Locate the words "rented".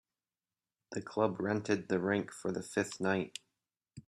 1.39-1.87